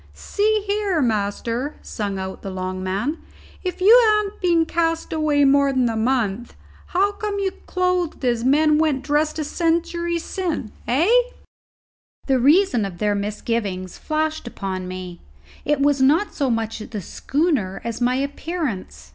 [0.15, 3.19] "See, here, master," sung out the long man,
[3.61, 6.55] "if you han't been cast away more than a month,
[6.87, 11.11] how come you clothed as men went dressed a century sin', hey?"
[12.25, 15.19] The reason of their misgivings flashed upon me.
[15.65, 19.09] It was not so much the schooner as my appearance.